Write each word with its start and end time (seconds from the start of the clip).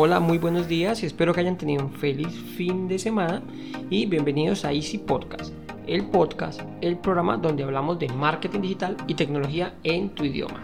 Hola, 0.00 0.20
muy 0.20 0.38
buenos 0.38 0.68
días 0.68 1.02
espero 1.02 1.34
que 1.34 1.40
hayan 1.40 1.58
tenido 1.58 1.84
un 1.84 1.92
feliz 1.92 2.28
fin 2.28 2.86
de 2.86 3.00
semana 3.00 3.42
y 3.90 4.06
bienvenidos 4.06 4.64
a 4.64 4.72
Easy 4.72 4.96
Podcast, 4.96 5.52
el 5.88 6.06
podcast, 6.06 6.60
el 6.80 6.98
programa 6.98 7.36
donde 7.36 7.64
hablamos 7.64 7.98
de 7.98 8.06
marketing 8.06 8.60
digital 8.60 8.96
y 9.08 9.14
tecnología 9.14 9.74
en 9.82 10.10
tu 10.10 10.22
idioma. 10.22 10.62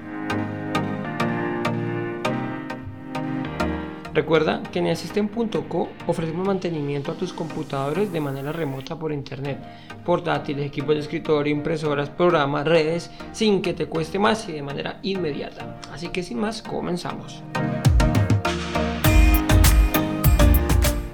Recuerda 4.13 4.63
que 4.63 4.79
en 4.79 4.87
Asisten.co 4.87 5.89
ofrecemos 6.07 6.47
mantenimiento 6.47 7.11
a 7.11 7.17
tus 7.17 7.33
computadores 7.33 8.13
de 8.13 8.21
manera 8.21 8.53
remota 8.53 8.97
por 8.97 9.13
internet, 9.13 9.59
portátiles, 10.05 10.65
equipos 10.65 10.95
de 10.95 11.01
escritorio, 11.01 11.53
impresoras, 11.53 12.09
programas, 12.09 12.69
redes, 12.69 13.11
sin 13.33 13.63
que 13.63 13.75
te 13.75 13.87
cueste 13.87 14.21
más 14.21 14.49
y 14.49 14.53
de 14.53 14.63
manera 14.63 15.01
inmediata. 15.03 15.81
Así 15.93 16.11
que 16.11 16.23
sin 16.23 16.39
más, 16.39 16.63
comenzamos. 16.63 17.43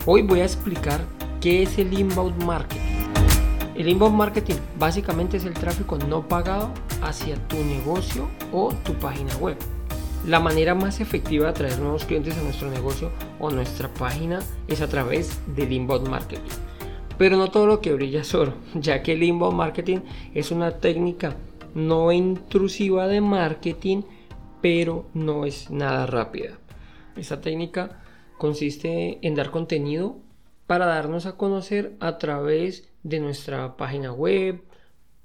Hoy 0.06 0.22
voy 0.22 0.40
a 0.40 0.44
explicar 0.44 1.04
qué 1.42 1.62
es 1.62 1.76
el 1.76 1.92
inbound 1.92 2.42
marketing. 2.44 2.80
El 3.74 3.86
inbound 3.86 4.16
marketing 4.16 4.54
básicamente 4.78 5.36
es 5.36 5.44
el 5.44 5.52
tráfico 5.52 5.98
no 5.98 6.26
pagado 6.26 6.72
hacia 7.02 7.36
tu 7.48 7.56
negocio 7.56 8.26
o 8.50 8.72
tu 8.72 8.94
página 8.94 9.36
web. 9.36 9.58
La 10.26 10.40
manera 10.40 10.74
más 10.74 11.00
efectiva 11.00 11.44
de 11.44 11.50
atraer 11.50 11.78
nuevos 11.78 12.06
clientes 12.06 12.38
a 12.38 12.42
nuestro 12.42 12.70
negocio 12.70 13.10
o 13.38 13.50
nuestra 13.50 13.92
página 13.92 14.38
es 14.68 14.80
a 14.80 14.88
través 14.88 15.38
del 15.54 15.70
inbound 15.70 16.08
marketing. 16.08 16.48
Pero 17.18 17.36
no 17.36 17.50
todo 17.50 17.66
lo 17.66 17.82
que 17.82 17.92
brilla 17.92 18.22
es 18.22 18.34
oro, 18.34 18.54
ya 18.74 19.02
que 19.02 19.12
el 19.12 19.22
inbound 19.22 19.58
marketing 19.58 19.98
es 20.32 20.50
una 20.50 20.78
técnica 20.78 21.36
no 21.74 22.10
intrusiva 22.10 23.06
de 23.06 23.20
marketing, 23.20 24.00
pero 24.62 25.10
no 25.12 25.44
es 25.44 25.70
nada 25.70 26.06
rápida. 26.06 26.58
Esta 27.16 27.42
técnica 27.42 28.00
consiste 28.40 29.18
en 29.22 29.34
dar 29.36 29.50
contenido 29.52 30.18
para 30.66 30.86
darnos 30.86 31.26
a 31.26 31.36
conocer 31.36 31.92
a 32.00 32.16
través 32.18 32.88
de 33.02 33.20
nuestra 33.20 33.76
página 33.76 34.12
web, 34.12 34.62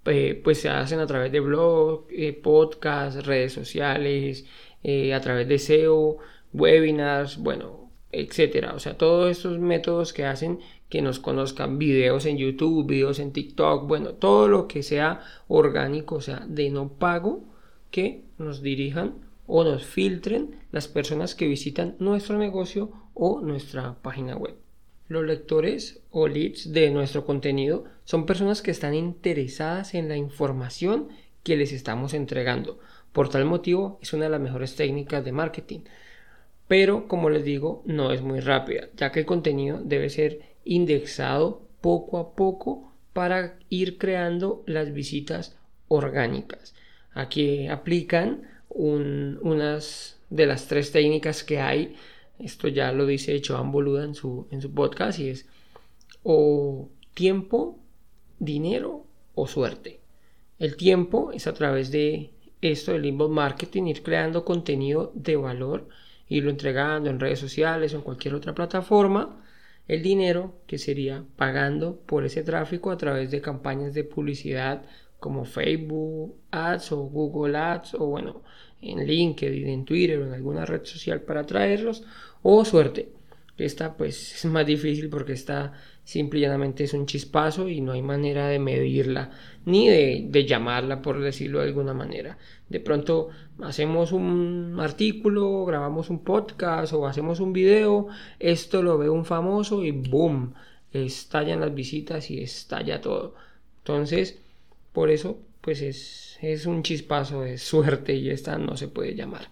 eh, 0.05 0.39
pues 0.43 0.59
se 0.59 0.69
hacen 0.69 0.99
a 0.99 1.07
través 1.07 1.31
de 1.31 1.39
blog, 1.39 2.07
eh, 2.11 2.33
podcast, 2.33 3.25
redes 3.25 3.53
sociales, 3.53 4.45
eh, 4.83 5.13
a 5.13 5.21
través 5.21 5.47
de 5.47 5.57
SEO, 5.59 6.17
webinars, 6.53 7.37
bueno, 7.37 7.89
etcétera. 8.11 8.73
O 8.75 8.79
sea, 8.79 8.97
todos 8.97 9.31
estos 9.31 9.59
métodos 9.59 10.11
que 10.11 10.25
hacen 10.25 10.59
que 10.89 11.01
nos 11.01 11.19
conozcan 11.19 11.79
videos 11.79 12.25
en 12.25 12.37
YouTube, 12.37 12.85
videos 12.85 13.19
en 13.19 13.31
TikTok, 13.31 13.87
bueno, 13.87 14.13
todo 14.13 14.49
lo 14.49 14.67
que 14.67 14.83
sea 14.83 15.21
orgánico, 15.47 16.15
o 16.15 16.21
sea, 16.21 16.45
de 16.47 16.69
no 16.69 16.89
pago, 16.89 17.45
que 17.91 18.25
nos 18.37 18.61
dirijan 18.61 19.15
o 19.47 19.63
nos 19.63 19.85
filtren 19.85 20.57
las 20.71 20.89
personas 20.89 21.33
que 21.33 21.47
visitan 21.47 21.95
nuestro 21.99 22.37
negocio 22.37 23.04
o 23.15 23.41
nuestra 23.41 23.95
página 24.03 24.37
web. 24.37 24.55
Los 25.07 25.25
lectores 25.25 26.01
o 26.11 26.27
leads 26.27 26.71
de 26.71 26.91
nuestro 26.91 27.25
contenido 27.25 27.85
son 28.03 28.25
personas 28.25 28.61
que 28.61 28.71
están 28.71 28.93
interesadas 28.93 29.95
en 29.95 30.07
la 30.07 30.17
información 30.17 31.09
que 31.43 31.55
les 31.55 31.71
estamos 31.71 32.13
entregando. 32.13 32.79
Por 33.11 33.29
tal 33.29 33.45
motivo 33.45 33.97
es 34.01 34.13
una 34.13 34.25
de 34.25 34.31
las 34.31 34.41
mejores 34.41 34.75
técnicas 34.75 35.23
de 35.23 35.31
marketing. 35.31 35.79
Pero 36.67 37.07
como 37.07 37.29
les 37.29 37.45
digo, 37.45 37.83
no 37.85 38.11
es 38.11 38.21
muy 38.21 38.39
rápida, 38.39 38.89
ya 38.95 39.11
que 39.11 39.21
el 39.21 39.25
contenido 39.25 39.79
debe 39.83 40.09
ser 40.09 40.41
indexado 40.63 41.61
poco 41.81 42.17
a 42.17 42.35
poco 42.35 42.91
para 43.13 43.59
ir 43.69 43.99
creando 43.99 44.63
las 44.65 44.91
visitas 44.91 45.55
orgánicas. 45.87 46.73
Aquí 47.13 47.67
aplican 47.67 48.49
unas 48.69 50.19
de 50.29 50.45
las 50.47 50.67
tres 50.67 50.91
técnicas 50.91 51.43
que 51.43 51.59
hay 51.59 51.95
esto 52.39 52.67
ya 52.67 52.91
lo 52.91 53.05
dice 53.05 53.41
Joan 53.45 53.71
Boluda 53.71 54.03
en 54.03 54.15
su, 54.15 54.47
en 54.51 54.61
su 54.61 54.73
podcast 54.73 55.19
y 55.19 55.29
es 55.29 55.45
o 56.23 56.89
tiempo, 57.13 57.79
dinero 58.39 59.05
o 59.35 59.47
suerte. 59.47 59.99
El 60.57 60.75
tiempo 60.75 61.31
es 61.31 61.47
a 61.47 61.53
través 61.53 61.91
de 61.91 62.31
esto 62.61 62.91
del 62.93 63.05
inbound 63.05 63.33
marketing, 63.33 63.83
ir 63.83 64.03
creando 64.03 64.45
contenido 64.45 65.11
de 65.13 65.35
valor, 65.35 65.87
irlo 66.27 66.49
entregando 66.49 67.09
en 67.09 67.19
redes 67.19 67.39
sociales 67.39 67.93
o 67.93 67.97
en 67.97 68.03
cualquier 68.03 68.33
otra 68.33 68.55
plataforma. 68.55 69.41
El 69.87 70.01
dinero, 70.01 70.55
que 70.65 70.79
sería 70.79 71.23
pagando 71.35 71.99
por 72.07 72.25
ese 72.25 72.41
tráfico 72.41 72.89
a 72.89 72.97
través 72.97 73.29
de 73.29 73.41
campañas 73.41 73.93
de 73.93 74.03
publicidad 74.03 74.83
como 75.19 75.45
Facebook 75.45 76.35
Ads 76.51 76.91
o 76.91 76.97
Google 76.97 77.57
Ads 77.57 77.95
o 77.95 78.05
bueno, 78.07 78.41
en 78.81 79.05
LinkedIn, 79.05 79.67
en 79.67 79.85
Twitter 79.85 80.19
o 80.19 80.27
en 80.27 80.33
alguna 80.33 80.65
red 80.65 80.83
social 80.85 81.21
para 81.21 81.41
atraerlos 81.41 82.03
o 82.43 82.63
suerte. 82.65 83.09
Esta 83.57 83.95
pues 83.95 84.35
es 84.45 84.45
más 84.45 84.65
difícil 84.65 85.09
porque 85.09 85.33
esta 85.33 85.73
simple 86.03 86.39
y 86.39 86.41
llanamente 86.43 86.83
es 86.83 86.93
un 86.93 87.07
chispazo 87.07 87.67
y 87.67 87.81
no 87.81 87.93
hay 87.93 88.01
manera 88.01 88.47
de 88.47 88.59
medirla 88.59 89.31
ni 89.65 89.89
de, 89.89 90.27
de, 90.29 90.45
llamarla 90.45 91.01
por 91.01 91.19
decirlo 91.19 91.59
de 91.59 91.65
alguna 91.65 91.93
manera. 91.93 92.37
De 92.69 92.79
pronto 92.79 93.29
hacemos 93.63 94.11
un 94.11 94.77
artículo, 94.79 95.65
grabamos 95.65 96.09
un 96.09 96.23
podcast 96.23 96.93
o 96.93 97.07
hacemos 97.07 97.39
un 97.39 97.53
video, 97.53 98.07
esto 98.39 98.83
lo 98.83 98.97
ve 98.97 99.09
un 99.09 99.25
famoso 99.25 99.83
y 99.83 99.91
boom, 99.91 100.53
estallan 100.91 101.61
las 101.61 101.73
visitas 101.73 102.29
y 102.29 102.41
estalla 102.41 103.01
todo. 103.01 103.35
Entonces, 103.79 104.39
por 104.95 105.11
eso 105.11 105.37
pues 105.59 105.81
es, 105.81 106.39
es 106.41 106.65
un 106.65 106.81
chispazo 106.81 107.41
de 107.41 107.57
suerte 107.57 108.15
y 108.15 108.29
esta 108.29 108.57
no 108.57 108.77
se 108.77 108.87
puede 108.87 109.13
llamar. 109.13 109.49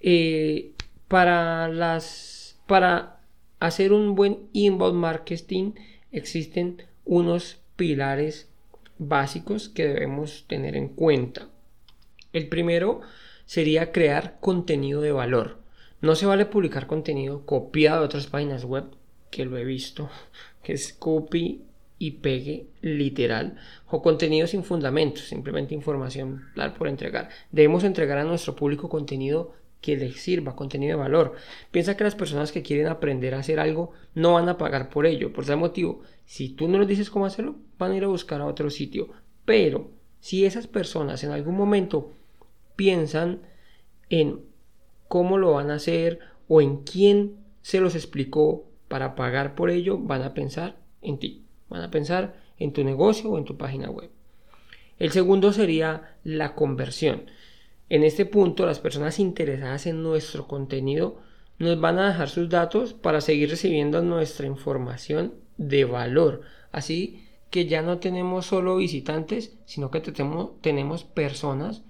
Eh, 0.00 0.72
para, 1.06 1.68
las, 1.68 2.58
para 2.66 3.20
hacer 3.60 3.92
un 3.92 4.14
buen 4.14 4.48
inbound 4.52 4.98
marketing 4.98 5.72
existen 6.10 6.82
unos 7.04 7.58
pilares 7.76 8.48
básicos 8.98 9.68
que 9.68 9.86
debemos 9.86 10.44
tener 10.48 10.76
en 10.76 10.88
cuenta. 10.88 11.48
El 12.32 12.48
primero 12.48 13.00
sería 13.46 13.92
crear 13.92 14.38
contenido 14.40 15.00
de 15.00 15.12
valor. 15.12 15.58
No 16.00 16.16
se 16.16 16.26
vale 16.26 16.46
publicar 16.46 16.86
contenido 16.88 17.46
copiado 17.46 18.00
de 18.00 18.06
otras 18.06 18.26
páginas 18.26 18.64
web, 18.64 18.86
que 19.30 19.44
lo 19.44 19.56
he 19.56 19.64
visto, 19.64 20.10
que 20.64 20.72
es 20.72 20.92
copy 20.92 21.62
y 21.98 22.12
pegue 22.12 22.66
literal 22.80 23.56
o 23.90 24.02
contenido 24.02 24.46
sin 24.46 24.62
fundamentos, 24.62 25.24
simplemente 25.24 25.74
información 25.74 26.44
por 26.76 26.88
entregar. 26.88 27.28
Debemos 27.50 27.84
entregar 27.84 28.18
a 28.18 28.24
nuestro 28.24 28.54
público 28.54 28.88
contenido 28.88 29.52
que 29.80 29.96
les 29.96 30.20
sirva, 30.20 30.56
contenido 30.56 30.96
de 30.96 31.02
valor. 31.02 31.34
Piensa 31.70 31.96
que 31.96 32.04
las 32.04 32.14
personas 32.14 32.52
que 32.52 32.62
quieren 32.62 32.88
aprender 32.88 33.34
a 33.34 33.40
hacer 33.40 33.60
algo 33.60 33.92
no 34.14 34.34
van 34.34 34.48
a 34.48 34.58
pagar 34.58 34.90
por 34.90 35.06
ello. 35.06 35.32
Por 35.32 35.46
tal 35.46 35.58
motivo, 35.58 36.02
si 36.24 36.48
tú 36.48 36.68
no 36.68 36.78
les 36.78 36.88
dices 36.88 37.10
cómo 37.10 37.26
hacerlo, 37.26 37.56
van 37.78 37.92
a 37.92 37.96
ir 37.96 38.04
a 38.04 38.08
buscar 38.08 38.40
a 38.40 38.46
otro 38.46 38.70
sitio. 38.70 39.08
Pero 39.44 39.90
si 40.20 40.44
esas 40.44 40.66
personas 40.66 41.22
en 41.24 41.30
algún 41.30 41.56
momento 41.56 42.12
piensan 42.76 43.40
en 44.10 44.40
cómo 45.06 45.38
lo 45.38 45.52
van 45.52 45.70
a 45.70 45.74
hacer 45.74 46.18
o 46.48 46.60
en 46.60 46.78
quién 46.78 47.36
se 47.62 47.80
los 47.80 47.94
explicó 47.94 48.64
para 48.88 49.14
pagar 49.14 49.54
por 49.54 49.70
ello, 49.70 49.98
van 49.98 50.22
a 50.22 50.34
pensar 50.34 50.76
en 51.02 51.18
ti. 51.18 51.47
Van 51.68 51.82
a 51.82 51.90
pensar 51.90 52.34
en 52.58 52.72
tu 52.72 52.84
negocio 52.84 53.30
o 53.30 53.38
en 53.38 53.44
tu 53.44 53.56
página 53.56 53.90
web. 53.90 54.10
El 54.98 55.12
segundo 55.12 55.52
sería 55.52 56.16
la 56.24 56.54
conversión. 56.54 57.30
En 57.88 58.02
este 58.02 58.26
punto, 58.26 58.66
las 58.66 58.80
personas 58.80 59.18
interesadas 59.18 59.86
en 59.86 60.02
nuestro 60.02 60.48
contenido 60.48 61.20
nos 61.58 61.80
van 61.80 61.98
a 61.98 62.08
dejar 62.08 62.28
sus 62.28 62.48
datos 62.48 62.94
para 62.94 63.20
seguir 63.20 63.50
recibiendo 63.50 64.02
nuestra 64.02 64.46
información 64.46 65.34
de 65.56 65.84
valor. 65.84 66.42
Así 66.72 67.24
que 67.50 67.66
ya 67.66 67.82
no 67.82 67.98
tenemos 67.98 68.46
solo 68.46 68.76
visitantes, 68.76 69.56
sino 69.64 69.90
que 69.90 70.00
tenemos, 70.00 71.04
personas 71.04 71.82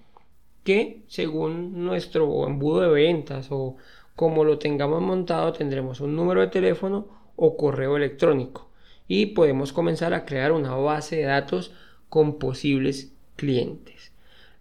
que 0.64 1.02
según 1.08 1.84
nuestro 1.84 2.46
embudo 2.46 2.80
de 2.80 2.88
ventas 2.88 3.48
o 3.50 3.76
como 4.14 4.44
lo 4.44 4.58
tengamos 4.58 5.00
montado 5.00 5.52
tendremos 5.52 6.00
un 6.00 6.14
número 6.14 6.40
de 6.42 6.48
teléfono 6.48 7.06
o 7.36 7.56
correo 7.56 7.96
electrónico 7.96 8.67
y 9.08 9.26
podemos 9.26 9.72
comenzar 9.72 10.14
a 10.14 10.24
crear 10.24 10.52
una 10.52 10.74
base 10.74 11.16
de 11.16 11.22
datos 11.22 11.72
con 12.08 12.38
posibles 12.38 13.12
clientes. 13.36 14.12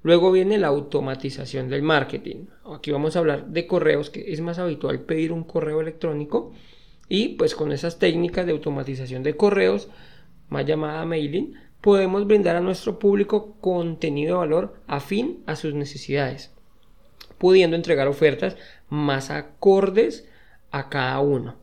Luego 0.04 0.32
viene 0.32 0.58
la 0.58 0.68
automatización 0.68 1.70
del 1.70 1.82
marketing. 1.82 2.46
Aquí 2.74 2.92
vamos 2.92 3.16
a 3.16 3.20
hablar 3.20 3.48
de 3.48 3.68
correos, 3.68 4.10
que 4.10 4.32
es 4.32 4.40
más 4.40 4.58
habitual 4.58 5.02
pedir 5.02 5.34
un 5.34 5.44
correo 5.44 5.82
electrónico 5.82 6.54
y 7.10 7.30
pues 7.30 7.56
con 7.56 7.72
esas 7.72 8.00
técnicas 8.00 8.46
de 8.46 8.54
automatización 8.54 9.24
de 9.24 9.36
correos, 9.36 9.90
más 10.50 10.66
llamada 10.66 11.06
mailing, 11.06 11.56
podemos 11.82 12.26
brindar 12.26 12.56
a 12.56 12.62
nuestro 12.62 13.00
público 13.00 13.56
contenido 13.60 14.36
de 14.36 14.40
valor 14.40 14.76
afín 14.88 15.44
a 15.46 15.56
sus 15.56 15.74
necesidades, 15.74 16.52
pudiendo 17.38 17.76
entregar 17.76 18.08
ofertas 18.08 18.58
más 18.90 19.30
acordes 19.30 20.28
a 20.72 20.90
cada 20.90 21.20
uno. 21.20 21.56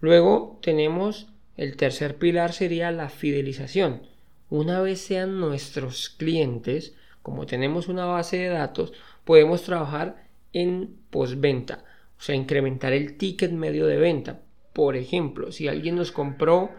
Luego 0.00 0.58
tenemos 0.62 1.28
el 1.56 1.76
tercer 1.76 2.16
pilar 2.16 2.52
sería 2.52 2.90
la 2.90 3.08
fidelización. 3.08 4.02
Una 4.50 4.80
vez 4.80 5.00
sean 5.00 5.40
nuestros 5.40 6.10
clientes, 6.10 6.94
como 7.22 7.46
tenemos 7.46 7.88
una 7.88 8.04
base 8.04 8.38
de 8.38 8.48
datos, 8.48 8.92
podemos 9.24 9.62
trabajar 9.62 10.24
en 10.52 10.96
postventa 11.10 11.84
O 12.18 12.22
sea, 12.22 12.34
incrementar 12.34 12.92
el 12.92 13.16
ticket 13.16 13.52
medio 13.52 13.86
de 13.86 13.96
venta. 13.96 14.40
Por 14.72 14.96
ejemplo, 14.96 15.52
si 15.52 15.68
alguien 15.68 15.96
nos 15.96 16.12
compró 16.12 16.70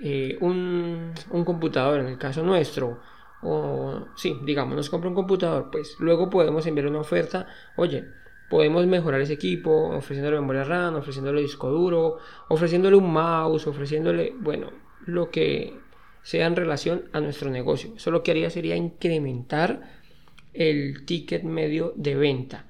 eh, 0.00 0.36
un, 0.40 1.12
un 1.30 1.44
computador, 1.44 2.00
en 2.00 2.06
el 2.06 2.18
caso 2.18 2.42
nuestro, 2.42 3.00
o 3.42 4.06
sí, 4.16 4.36
digamos, 4.44 4.76
nos 4.76 4.90
compra 4.90 5.08
un 5.10 5.14
computador, 5.14 5.68
pues 5.70 5.96
luego 5.98 6.30
podemos 6.30 6.66
enviar 6.66 6.86
una 6.88 7.00
oferta, 7.00 7.46
oye, 7.76 8.04
podemos 8.50 8.86
mejorar 8.86 9.20
ese 9.20 9.34
equipo 9.34 9.90
ofreciéndole 9.90 10.40
memoria 10.40 10.64
RAM, 10.64 10.96
ofreciéndole 10.96 11.42
disco 11.42 11.70
duro, 11.70 12.18
ofreciéndole 12.48 12.96
un 12.96 13.12
mouse, 13.12 13.66
ofreciéndole, 13.66 14.34
bueno, 14.38 14.70
lo 15.06 15.30
que 15.30 15.74
sea 16.22 16.46
en 16.46 16.56
relación 16.56 17.04
a 17.12 17.20
nuestro 17.20 17.50
negocio. 17.50 17.92
Eso 17.96 18.10
lo 18.10 18.22
que 18.22 18.30
haría 18.30 18.50
sería 18.50 18.76
incrementar 18.76 19.82
el 20.52 21.04
ticket 21.04 21.42
medio 21.42 21.92
de 21.96 22.14
venta. 22.14 22.66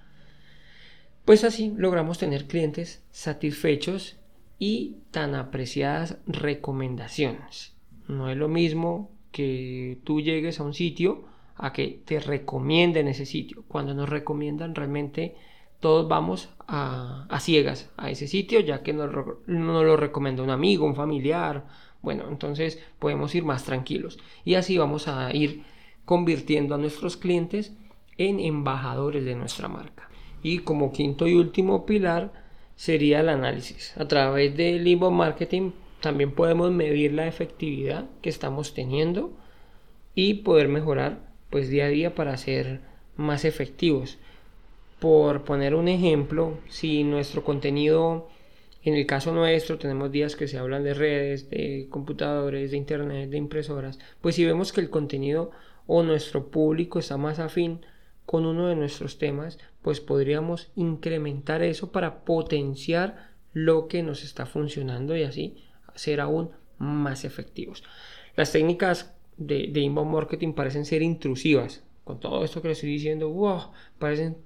Pues 1.24 1.44
así 1.44 1.72
logramos 1.76 2.18
tener 2.18 2.46
clientes 2.46 3.02
satisfechos 3.10 4.16
y 4.58 4.96
tan 5.10 5.34
apreciadas 5.34 6.18
recomendaciones. 6.26 7.74
No 8.08 8.28
es 8.28 8.36
lo 8.36 8.48
mismo 8.48 9.10
que 9.32 9.98
tú 10.04 10.20
llegues 10.20 10.60
a 10.60 10.64
un 10.64 10.74
sitio 10.74 11.24
a 11.56 11.72
que 11.72 12.02
te 12.04 12.20
recomienden 12.20 13.08
ese 13.08 13.26
sitio. 13.26 13.64
Cuando 13.68 13.94
nos 13.94 14.08
recomiendan 14.08 14.74
realmente 14.74 15.34
todos 15.80 16.08
vamos 16.08 16.48
a, 16.66 17.26
ciegas 17.40 17.90
a 17.96 18.10
ese 18.10 18.26
sitio 18.26 18.60
ya 18.60 18.82
que 18.82 18.92
nos, 18.92 19.10
lo 19.46 19.96
recomienda 19.96 20.42
un 20.42 20.50
amigo, 20.50 20.86
un 20.86 20.94
familiar. 20.94 21.64
Bueno, 22.02 22.24
entonces 22.28 22.78
podemos 22.98 23.34
ir 23.34 23.44
más 23.44 23.64
tranquilos 23.64 24.18
y 24.44 24.54
así 24.54 24.78
vamos 24.78 25.08
a 25.08 25.34
ir 25.34 25.62
convirtiendo 26.04 26.74
a 26.74 26.78
nuestros 26.78 27.16
clientes 27.16 27.72
en 28.18 28.40
embajadores 28.40 29.24
de 29.24 29.34
nuestra 29.34 29.68
marca. 29.68 30.08
Y 30.42 30.58
como 30.58 30.92
quinto 30.92 31.26
y 31.26 31.34
último 31.34 31.86
pilar 31.86 32.32
sería 32.76 33.20
el 33.20 33.28
análisis. 33.28 33.96
A 33.96 34.06
través 34.06 34.56
del 34.56 34.86
inbound 34.86 35.16
marketing 35.16 35.70
también 36.00 36.32
podemos 36.32 36.70
medir 36.70 37.12
la 37.12 37.26
efectividad 37.26 38.04
que 38.20 38.28
estamos 38.28 38.74
teniendo 38.74 39.32
y 40.14 40.34
poder 40.34 40.68
mejorar 40.68 41.18
pues 41.50 41.70
día 41.70 41.86
a 41.86 41.88
día 41.88 42.14
para 42.14 42.36
ser 42.36 42.80
más 43.16 43.44
efectivos. 43.44 44.18
Por 45.04 45.44
poner 45.44 45.74
un 45.74 45.88
ejemplo, 45.88 46.60
si 46.70 47.04
nuestro 47.04 47.44
contenido, 47.44 48.30
en 48.82 48.94
el 48.94 49.04
caso 49.04 49.34
nuestro, 49.34 49.76
tenemos 49.76 50.10
días 50.10 50.34
que 50.34 50.48
se 50.48 50.56
hablan 50.56 50.82
de 50.82 50.94
redes, 50.94 51.50
de 51.50 51.88
computadores, 51.90 52.70
de 52.70 52.78
internet, 52.78 53.28
de 53.28 53.36
impresoras, 53.36 53.98
pues 54.22 54.34
si 54.36 54.46
vemos 54.46 54.72
que 54.72 54.80
el 54.80 54.88
contenido 54.88 55.50
o 55.86 56.02
nuestro 56.02 56.50
público 56.50 57.00
está 57.00 57.18
más 57.18 57.38
afín 57.38 57.84
con 58.24 58.46
uno 58.46 58.66
de 58.68 58.76
nuestros 58.76 59.18
temas, 59.18 59.58
pues 59.82 60.00
podríamos 60.00 60.70
incrementar 60.74 61.62
eso 61.62 61.92
para 61.92 62.24
potenciar 62.24 63.28
lo 63.52 63.88
que 63.88 64.02
nos 64.02 64.24
está 64.24 64.46
funcionando 64.46 65.14
y 65.18 65.24
así 65.24 65.56
ser 65.94 66.22
aún 66.22 66.48
más 66.78 67.26
efectivos. 67.26 67.84
Las 68.36 68.52
técnicas 68.52 69.14
de, 69.36 69.68
de 69.70 69.80
inbound 69.80 70.10
marketing 70.10 70.54
parecen 70.54 70.86
ser 70.86 71.02
intrusivas. 71.02 71.84
Con 72.04 72.20
todo 72.20 72.42
esto 72.42 72.62
que 72.62 72.68
les 72.68 72.78
estoy 72.78 72.90
diciendo, 72.92 73.28
wow, 73.28 73.70
parecen, 73.98 74.38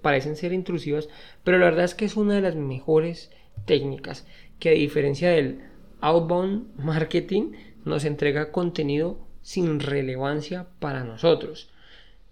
parecen 0.00 0.36
ser 0.36 0.52
intrusivas, 0.52 1.08
pero 1.44 1.58
la 1.58 1.66
verdad 1.66 1.84
es 1.84 1.94
que 1.94 2.04
es 2.04 2.16
una 2.16 2.34
de 2.34 2.42
las 2.42 2.56
mejores 2.56 3.30
técnicas 3.64 4.26
que 4.58 4.70
a 4.70 4.72
diferencia 4.72 5.30
del 5.30 5.60
outbound 6.00 6.76
marketing 6.78 7.52
nos 7.84 8.04
entrega 8.04 8.52
contenido 8.52 9.18
sin 9.42 9.80
relevancia 9.80 10.68
para 10.78 11.04
nosotros. 11.04 11.70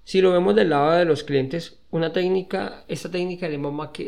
Si 0.05 0.21
lo 0.21 0.33
vemos 0.33 0.55
del 0.55 0.71
lado 0.71 0.93
de 0.93 1.05
los 1.05 1.25
clientes, 1.25 1.79
una 1.91 2.13
técnica, 2.13 2.85
esta 2.89 3.11
técnica 3.11 3.49
del 3.49 3.61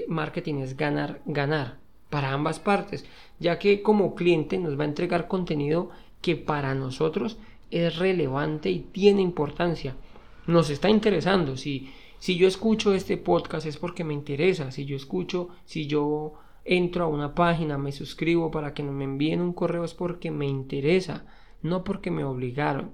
marketing 0.09 0.57
es 0.57 0.77
ganar, 0.77 1.21
ganar 1.27 1.79
para 2.11 2.33
ambas 2.33 2.61
partes, 2.61 3.05
ya 3.39 3.59
que 3.59 3.83
como 3.83 4.15
cliente 4.15 4.59
nos 4.59 4.79
va 4.79 4.83
a 4.83 4.89
entregar 4.89 5.29
contenido 5.29 5.91
que 6.21 6.37
para 6.37 6.75
nosotros 6.75 7.39
es 7.71 7.97
relevante 7.97 8.71
y 8.71 8.81
tiene 8.81 9.23
importancia. 9.23 9.97
Nos 10.47 10.71
está 10.71 10.91
interesando. 10.91 11.57
Si, 11.57 11.93
si 12.23 12.37
yo 12.37 12.47
escucho 12.47 12.95
este 12.95 13.17
podcast 13.17 13.67
es 13.67 13.79
porque 13.79 14.05
me 14.05 14.15
interesa. 14.15 14.71
Si 14.71 14.85
yo 14.85 14.95
escucho, 14.95 15.49
si 15.65 15.89
yo 15.89 16.35
entro 16.65 17.03
a 17.03 17.09
una 17.09 17.35
página, 17.35 17.79
me 17.79 17.91
suscribo 17.91 18.53
para 18.53 18.75
que 18.75 18.85
me 18.85 19.03
envíen 19.03 19.41
un 19.41 19.53
correo 19.53 19.83
es 19.83 19.93
porque 19.93 20.31
me 20.31 20.47
interesa, 20.47 21.25
no 21.63 21.83
porque 21.83 22.13
me 22.13 22.23
obligaron. 22.23 22.93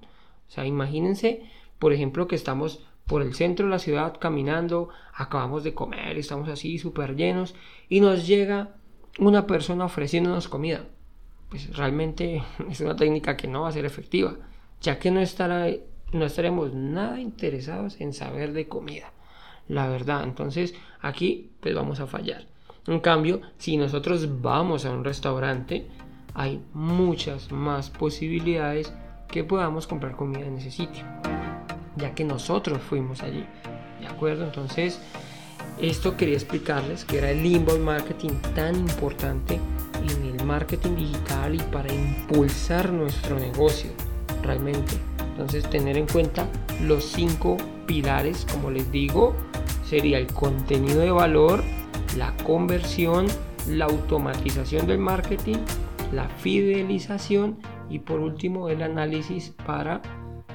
O 0.49 0.51
sea, 0.51 0.65
imagínense, 0.65 1.43
por 1.79 1.93
ejemplo, 1.93 2.27
que 2.27 2.37
estamos 2.37 2.83
por 3.05 3.21
el 3.21 3.35
centro 3.35 3.67
de 3.67 3.73
la 3.73 3.79
ciudad 3.79 4.17
caminando, 4.19 4.89
acabamos 5.13 5.63
de 5.63 5.75
comer, 5.75 6.17
estamos 6.17 6.49
así 6.49 6.79
súper 6.79 7.15
llenos 7.15 7.55
y 7.91 8.01
nos 8.01 8.27
llega 8.27 8.77
una 9.19 9.47
persona 9.47 9.85
ofreciéndonos 9.85 10.49
comida, 10.49 10.87
pues 11.51 11.77
realmente 11.77 12.43
es 12.71 12.81
una 12.81 12.97
técnica 12.97 13.37
que 13.37 13.47
no 13.47 13.61
va 13.61 13.69
a 13.69 13.73
ser 13.73 13.85
efectiva, 13.85 14.39
ya 14.81 14.99
que 14.99 15.11
no, 15.11 15.21
estará, 15.21 15.67
no 16.15 16.25
estaremos 16.25 16.73
nada 16.73 17.21
interesados 17.21 18.01
en 18.01 18.15
saber 18.15 18.55
de 18.55 18.69
comida, 18.69 19.13
la 19.69 19.89
verdad. 19.89 20.25
Entonces 20.25 20.75
aquí 21.01 21.51
pues 21.61 21.75
vamos 21.75 22.01
a 22.01 22.07
fallar. 22.07 22.47
En 22.87 23.01
cambio, 23.01 23.43
si 23.59 23.77
nosotros 23.77 24.41
vamos 24.41 24.87
a 24.87 24.91
un 24.91 25.05
restaurante, 25.05 25.87
hay 26.35 26.63
muchas 26.73 27.53
más 27.53 27.91
posibilidades 27.91 28.93
que 29.29 29.45
podamos 29.45 29.87
comprar 29.87 30.17
comida 30.17 30.47
en 30.47 30.57
ese 30.57 30.71
sitio, 30.71 31.05
ya 31.97 32.15
que 32.15 32.25
nosotros 32.25 32.81
fuimos 32.81 33.23
allí. 33.23 33.45
¿De 34.01 34.07
acuerdo? 34.07 34.45
Entonces, 34.45 35.03
esto 35.81 36.17
quería 36.17 36.35
explicarles 36.35 37.05
que 37.05 37.19
era 37.19 37.31
el 37.31 37.45
inbound 37.45 37.85
marketing 37.85 38.31
tan 38.55 38.75
importante 38.77 39.61
en 40.03 40.25
el 40.25 40.45
marketing 40.45 40.97
digital 40.97 41.55
y 41.55 41.59
para 41.59 41.93
impulsar 41.93 42.91
nuestro 42.93 43.39
negocio 43.39 43.91
realmente. 44.43 44.95
Entonces 45.31 45.69
tener 45.71 45.97
en 45.97 46.07
cuenta 46.07 46.49
los 46.83 47.05
cinco 47.05 47.57
pilares, 47.87 48.47
como 48.51 48.71
les 48.71 48.91
digo, 48.91 49.37
sería 49.89 50.19
el 50.19 50.27
contenido 50.27 51.01
de 51.01 51.11
valor, 51.11 51.63
la 52.17 52.37
conversión, 52.45 53.27
la 53.67 53.87
automatización 53.87 54.87
del 54.87 54.99
marketing, 54.99 55.57
la 56.13 56.29
fidelización 56.29 57.59
y 57.89 58.01
por 58.01 58.21
último 58.21 58.69
el 58.69 58.83
análisis 58.83 59.55
para 59.65 60.03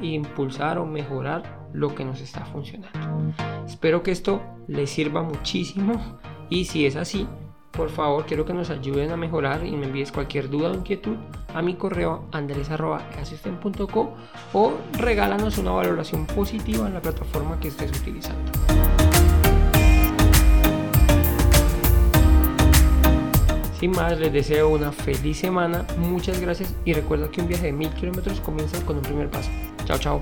impulsar 0.01 0.77
o 0.77 0.85
mejorar 0.85 1.67
lo 1.73 1.95
que 1.95 2.05
nos 2.05 2.21
está 2.21 2.45
funcionando. 2.45 3.33
Espero 3.65 4.03
que 4.03 4.11
esto 4.11 4.41
les 4.67 4.91
sirva 4.91 5.23
muchísimo 5.23 6.19
y 6.49 6.65
si 6.65 6.85
es 6.85 6.95
así, 6.95 7.27
por 7.71 7.89
favor 7.89 8.25
quiero 8.27 8.45
que 8.45 8.53
nos 8.53 8.69
ayuden 8.69 9.11
a 9.11 9.17
mejorar 9.17 9.65
y 9.65 9.71
me 9.71 9.87
envíes 9.87 10.11
cualquier 10.11 10.47
duda 10.47 10.69
o 10.69 10.75
inquietud 10.75 11.17
a 11.55 11.61
mi 11.63 11.73
correo 11.73 12.27
andres.asisten.co 12.31 14.13
o 14.53 14.73
regálanos 14.99 15.57
una 15.57 15.71
valoración 15.71 16.27
positiva 16.27 16.87
en 16.87 16.93
la 16.93 17.01
plataforma 17.01 17.59
que 17.59 17.69
estés 17.69 17.99
utilizando. 17.99 18.51
Sin 23.83 23.91
más, 23.91 24.17
les 24.17 24.31
deseo 24.31 24.69
una 24.69 24.93
feliz 24.93 25.39
semana, 25.39 25.85
muchas 25.97 26.39
gracias 26.39 26.73
y 26.85 26.93
recuerda 26.93 27.29
que 27.29 27.41
un 27.41 27.49
viaje 27.49 27.65
de 27.65 27.73
mil 27.73 27.89
kilómetros 27.89 28.39
comienza 28.39 28.79
con 28.85 28.95
un 28.95 29.01
primer 29.01 29.29
paso. 29.29 29.49
Chao, 29.83 29.97
chao. 29.97 30.21